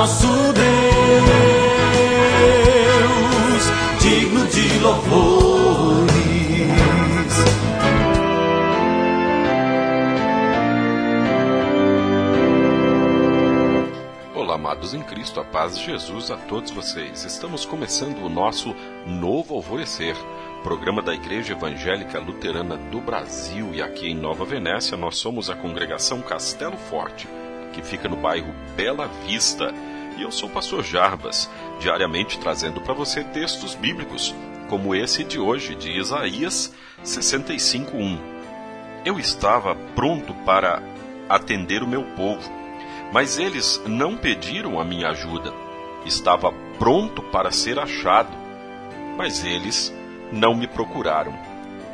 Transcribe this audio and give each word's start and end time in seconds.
nosso 0.00 0.26
Deus, 0.26 0.64
digno 4.00 4.46
de 4.46 4.78
louvores. 4.78 6.10
Olá, 14.34 14.54
amados 14.54 14.94
em 14.94 15.02
Cristo, 15.02 15.38
a 15.38 15.44
paz 15.44 15.76
de 15.78 15.84
Jesus 15.84 16.30
a 16.30 16.38
todos 16.38 16.70
vocês. 16.70 17.26
Estamos 17.26 17.66
começando 17.66 18.24
o 18.24 18.30
nosso 18.30 18.74
Novo 19.06 19.54
Alvorecer, 19.54 20.16
programa 20.62 21.02
da 21.02 21.12
Igreja 21.12 21.52
Evangélica 21.52 22.18
Luterana 22.18 22.78
do 22.78 23.02
Brasil. 23.02 23.74
E 23.74 23.82
aqui 23.82 24.08
em 24.08 24.14
Nova 24.14 24.46
Venécia, 24.46 24.96
nós 24.96 25.18
somos 25.18 25.50
a 25.50 25.54
congregação 25.54 26.22
Castelo 26.22 26.78
Forte 26.78 27.28
que 27.72 27.82
fica 27.82 28.08
no 28.08 28.16
bairro 28.16 28.52
Bela 28.76 29.06
Vista. 29.26 29.72
E 30.16 30.22
eu 30.22 30.30
sou 30.30 30.48
o 30.48 30.52
pastor 30.52 30.82
Jarbas, 30.82 31.48
diariamente 31.80 32.38
trazendo 32.38 32.80
para 32.80 32.94
você 32.94 33.24
textos 33.24 33.74
bíblicos, 33.74 34.34
como 34.68 34.94
esse 34.94 35.24
de 35.24 35.38
hoje, 35.38 35.74
de 35.74 35.90
Isaías 35.90 36.74
65:1. 37.02 38.18
Eu 39.04 39.18
estava 39.18 39.74
pronto 39.94 40.34
para 40.44 40.82
atender 41.28 41.82
o 41.82 41.88
meu 41.88 42.02
povo, 42.16 42.50
mas 43.12 43.38
eles 43.38 43.80
não 43.86 44.16
pediram 44.16 44.78
a 44.78 44.84
minha 44.84 45.08
ajuda. 45.08 45.52
Estava 46.04 46.52
pronto 46.78 47.22
para 47.22 47.50
ser 47.50 47.78
achado, 47.78 48.30
mas 49.16 49.44
eles 49.44 49.92
não 50.32 50.54
me 50.54 50.66
procuraram. 50.66 51.34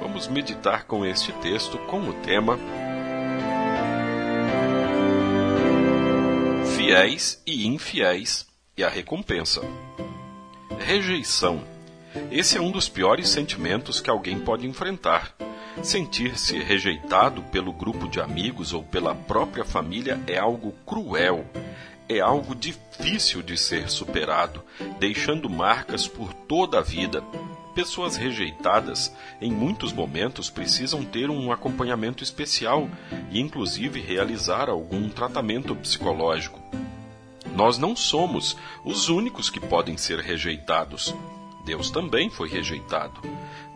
Vamos 0.00 0.28
meditar 0.28 0.84
com 0.84 1.04
este 1.04 1.32
texto 1.32 1.78
com 1.78 2.00
o 2.00 2.12
tema 2.12 2.58
fiéis 6.86 7.42
e 7.44 7.66
infiéis 7.66 8.46
e 8.76 8.84
a 8.84 8.88
recompensa. 8.88 9.60
Rejeição. 10.78 11.60
Esse 12.30 12.58
é 12.58 12.60
um 12.60 12.70
dos 12.70 12.88
piores 12.88 13.28
sentimentos 13.28 14.00
que 14.00 14.08
alguém 14.08 14.38
pode 14.38 14.68
enfrentar. 14.68 15.34
Sentir-se 15.82 16.56
rejeitado 16.60 17.42
pelo 17.42 17.72
grupo 17.72 18.08
de 18.08 18.20
amigos 18.20 18.72
ou 18.72 18.84
pela 18.84 19.16
própria 19.16 19.64
família 19.64 20.20
é 20.28 20.38
algo 20.38 20.72
cruel. 20.86 21.44
É 22.08 22.20
algo 22.20 22.54
difícil 22.54 23.42
de 23.42 23.58
ser 23.58 23.90
superado, 23.90 24.62
deixando 25.00 25.50
marcas 25.50 26.06
por 26.06 26.32
toda 26.32 26.78
a 26.78 26.82
vida. 26.82 27.20
Pessoas 27.76 28.16
rejeitadas, 28.16 29.14
em 29.38 29.52
muitos 29.52 29.92
momentos, 29.92 30.48
precisam 30.48 31.04
ter 31.04 31.28
um 31.28 31.52
acompanhamento 31.52 32.24
especial 32.24 32.88
e, 33.30 33.38
inclusive, 33.38 34.00
realizar 34.00 34.70
algum 34.70 35.10
tratamento 35.10 35.76
psicológico. 35.76 36.58
Nós 37.54 37.76
não 37.76 37.94
somos 37.94 38.56
os 38.82 39.10
únicos 39.10 39.50
que 39.50 39.60
podem 39.60 39.98
ser 39.98 40.20
rejeitados. 40.20 41.14
Deus 41.66 41.90
também 41.90 42.30
foi 42.30 42.48
rejeitado. 42.48 43.20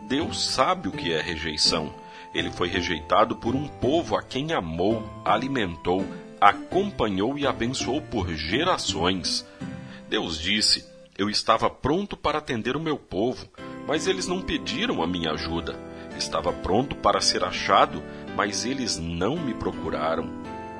Deus 0.07 0.43
sabe 0.43 0.89
o 0.89 0.91
que 0.91 1.13
é 1.13 1.21
rejeição. 1.21 1.93
Ele 2.33 2.49
foi 2.49 2.69
rejeitado 2.69 3.35
por 3.35 3.53
um 3.53 3.67
povo 3.67 4.15
a 4.15 4.23
quem 4.23 4.51
amou, 4.51 5.07
alimentou, 5.23 6.03
acompanhou 6.39 7.37
e 7.37 7.45
abençoou 7.45 8.01
por 8.01 8.33
gerações. 8.33 9.45
Deus 10.09 10.39
disse: 10.39 10.83
Eu 11.15 11.29
estava 11.29 11.69
pronto 11.69 12.17
para 12.17 12.39
atender 12.39 12.75
o 12.75 12.79
meu 12.79 12.97
povo, 12.97 13.47
mas 13.87 14.07
eles 14.07 14.27
não 14.27 14.41
pediram 14.41 15.01
a 15.01 15.07
minha 15.07 15.31
ajuda. 15.31 15.79
Estava 16.17 16.51
pronto 16.51 16.95
para 16.95 17.21
ser 17.21 17.43
achado, 17.43 18.03
mas 18.35 18.65
eles 18.65 18.97
não 18.97 19.35
me 19.35 19.53
procuraram. 19.53 20.29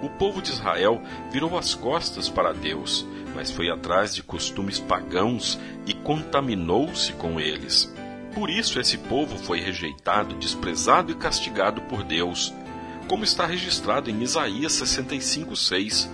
O 0.02 0.10
povo 0.10 0.42
de 0.42 0.52
Israel 0.52 1.02
virou 1.32 1.58
as 1.58 1.76
costas 1.76 2.28
para 2.28 2.54
Deus, 2.54 3.06
mas 3.36 3.52
foi 3.52 3.70
atrás 3.70 4.16
de 4.16 4.24
costumes 4.24 4.80
pagãos 4.80 5.60
e 5.86 5.94
contaminou-se 5.94 7.14
com 7.14 7.40
eles. 7.40 7.94
Por 8.34 8.50
isso 8.50 8.80
esse 8.80 8.98
povo 8.98 9.38
foi 9.38 9.60
rejeitado, 9.60 10.36
desprezado 10.36 11.12
e 11.12 11.16
castigado 11.16 11.82
por 11.82 12.04
Deus, 12.04 12.54
como 13.08 13.24
está 13.24 13.46
registrado 13.46 14.10
em 14.10 14.22
Isaías 14.24 14.72
65:6. 14.74 16.10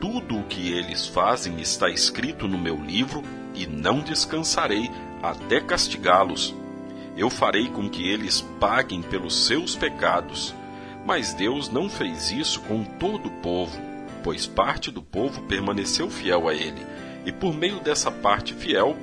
Tudo 0.00 0.38
o 0.38 0.44
que 0.44 0.72
eles 0.72 1.06
fazem 1.06 1.60
está 1.60 1.90
escrito 1.90 2.46
no 2.46 2.58
meu 2.58 2.76
livro 2.76 3.22
e 3.54 3.66
não 3.66 4.00
descansarei 4.00 4.90
até 5.22 5.60
castigá-los. 5.60 6.54
Eu 7.16 7.30
farei 7.30 7.68
com 7.68 7.88
que 7.88 8.08
eles 8.08 8.40
paguem 8.60 9.02
pelos 9.02 9.46
seus 9.46 9.74
pecados 9.74 10.54
mas 11.06 11.32
Deus 11.32 11.68
não 11.68 11.88
fez 11.88 12.32
isso 12.32 12.60
com 12.62 12.82
todo 12.82 13.28
o 13.28 13.40
povo, 13.40 13.80
pois 14.24 14.44
parte 14.44 14.90
do 14.90 15.00
povo 15.00 15.42
permaneceu 15.42 16.10
fiel 16.10 16.48
a 16.48 16.54
ele, 16.54 16.84
e 17.24 17.30
por 17.30 17.54
meio 17.54 17.78
dessa 17.78 18.10
parte 18.10 18.52
fiel, 18.52 18.96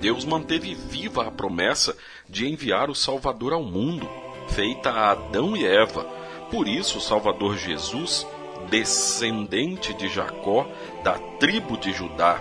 Deus 0.00 0.24
manteve 0.24 0.74
viva 0.74 1.26
a 1.26 1.30
promessa 1.30 1.94
de 2.26 2.48
enviar 2.48 2.88
o 2.88 2.94
Salvador 2.94 3.52
ao 3.52 3.62
mundo, 3.62 4.08
feita 4.48 4.90
a 4.90 5.10
Adão 5.10 5.54
e 5.54 5.66
Eva. 5.66 6.04
Por 6.50 6.66
isso, 6.66 6.96
o 6.96 7.02
Salvador 7.02 7.58
Jesus, 7.58 8.26
descendente 8.70 9.92
de 9.92 10.08
Jacó, 10.08 10.66
da 11.04 11.18
tribo 11.38 11.76
de 11.76 11.92
Judá, 11.92 12.40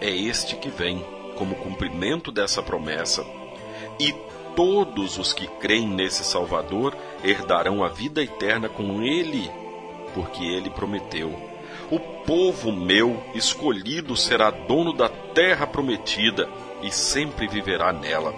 é 0.00 0.08
este 0.08 0.54
que 0.54 0.68
vem 0.68 1.04
como 1.36 1.54
cumprimento 1.56 2.32
dessa 2.32 2.62
promessa. 2.62 3.24
E 3.98 4.14
todos 4.54 5.18
os 5.18 5.32
que 5.32 5.46
creem 5.46 5.88
nesse 5.88 6.24
Salvador 6.24 6.96
herdarão 7.22 7.84
a 7.84 7.88
vida 7.88 8.22
eterna 8.22 8.68
com 8.68 9.02
ele, 9.02 9.50
porque 10.14 10.44
ele 10.44 10.70
prometeu. 10.70 11.34
O 11.90 11.98
povo 11.98 12.72
meu 12.72 13.22
escolhido 13.34 14.16
será 14.16 14.50
dono 14.50 14.92
da 14.92 15.08
terra 15.08 15.66
prometida 15.66 16.48
e 16.82 16.90
sempre 16.90 17.46
viverá 17.46 17.92
nela. 17.92 18.34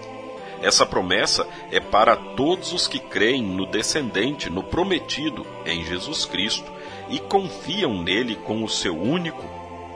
Essa 0.62 0.86
promessa 0.86 1.46
é 1.70 1.78
para 1.78 2.16
todos 2.16 2.72
os 2.72 2.88
que 2.88 2.98
creem 2.98 3.42
no 3.42 3.66
descendente, 3.66 4.48
no 4.48 4.62
prometido, 4.62 5.46
em 5.66 5.84
Jesus 5.84 6.24
Cristo, 6.24 6.70
e 7.10 7.18
confiam 7.18 8.02
nele 8.02 8.36
como 8.36 8.68
seu 8.68 8.98
único, 8.98 9.44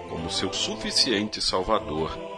como 0.08 0.30
seu 0.30 0.52
suficiente 0.52 1.40
Salvador 1.40 2.29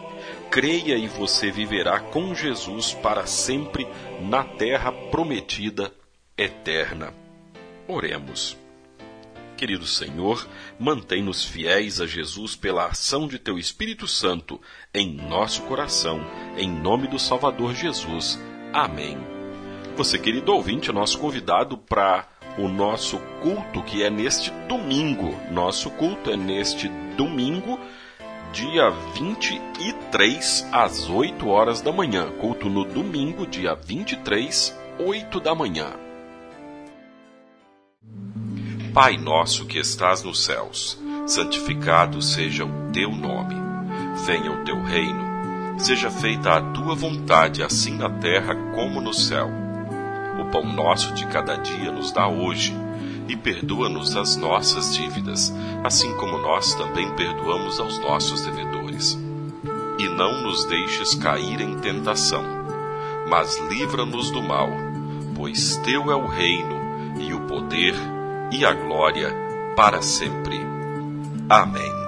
creia 0.53 0.99
e 0.99 1.09
você 1.09 1.51
viverá 1.51 1.99
com 1.99 2.35
Jesus 2.35 2.93
para 2.93 3.25
sempre 3.25 3.89
na 4.21 4.45
terra 4.45 4.93
prometida 4.93 5.91
eterna. 6.37 7.15
Oremos. 7.89 8.55
Querido 9.57 9.87
Senhor, 9.87 10.47
mantém-nos 10.79 11.43
fiéis 11.43 12.03
a 12.03 12.07
Jesus 12.07 12.55
pela 12.55 12.85
ação 12.85 13.27
de 13.27 13.39
teu 13.39 13.59
Espírito 13.59 14.07
Santo 14.07 14.61
em 14.93 15.15
nosso 15.15 15.63
coração, 15.63 16.21
em 16.59 16.71
nome 16.71 17.09
do 17.09 17.19
Salvador 17.19 17.75
Jesus. 17.75 18.39
Amém. 18.75 19.17
Você, 19.97 20.19
querido 20.19 20.53
ouvinte, 20.53 20.91
é 20.91 20.93
nosso 20.93 21.19
convidado 21.19 21.79
para 21.79 22.29
o 22.59 22.69
nosso 22.69 23.19
culto 23.41 23.83
que 23.83 24.03
é 24.03 24.11
neste 24.11 24.51
domingo. 24.69 25.35
Nosso 25.51 25.91
culto 25.93 26.31
é 26.31 26.37
neste 26.37 26.89
domingo 27.17 27.81
dia 28.53 28.91
23, 29.15 30.69
às 30.71 31.09
8 31.09 31.49
horas 31.49 31.81
da 31.81 31.91
manhã. 31.91 32.31
Culto 32.33 32.69
no 32.69 32.85
domingo, 32.85 33.47
dia 33.47 33.75
23, 33.75 34.79
8 34.99 35.41
da 35.41 35.55
manhã. 35.55 35.95
Pai 38.93 39.17
nosso 39.17 39.65
que 39.65 39.79
estás 39.79 40.23
nos 40.23 40.45
céus, 40.45 41.01
santificado 41.27 42.21
seja 42.21 42.67
o 42.67 42.93
teu 42.93 43.11
nome. 43.11 43.55
Venha 44.27 44.53
o 44.53 44.63
teu 44.65 44.83
reino. 44.83 45.33
Seja 45.79 46.11
feita 46.11 46.53
a 46.53 46.61
tua 46.61 46.95
vontade, 46.95 47.63
assim 47.63 47.97
na 47.97 48.11
terra 48.11 48.55
como 48.75 49.01
no 49.01 49.15
céu. 49.15 49.49
O 50.39 50.45
pão 50.51 50.71
nosso 50.71 51.15
de 51.15 51.25
cada 51.27 51.57
dia 51.57 51.91
nos 51.91 52.13
dá 52.13 52.29
hoje 52.29 52.77
e 53.29 53.37
perdoa-nos 53.37 54.17
as 54.17 54.37
nossas 54.37 54.95
dívidas, 54.95 55.53
assim 55.85 56.13
como 56.17 56.39
nós 56.39 56.75
também 56.75 57.15
perdoamos 57.15 57.79
aos 57.79 57.99
nossos 57.99 58.43
devedores. 58.43 59.19
E 59.99 60.09
não 60.09 60.43
nos 60.43 60.65
deixes 60.65 61.15
cair 61.15 61.61
em 61.61 61.79
tentação, 61.79 62.43
mas 63.29 63.59
livra-nos 63.69 64.31
do 64.31 64.43
mal, 64.43 64.69
pois 65.35 65.77
teu 65.79 66.11
é 66.11 66.17
o 66.17 66.27
reino, 66.27 66.81
e 67.21 67.33
o 67.33 67.41
poder, 67.47 67.95
e 68.51 68.65
a 68.65 68.73
glória, 68.73 69.33
para 69.77 70.03
sempre. 70.03 70.61
Amém. 71.49 72.02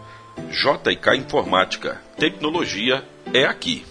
JK 0.50 1.17
Informática. 1.17 2.00
Tecnologia 2.17 3.05
é 3.32 3.44
aqui. 3.44 3.85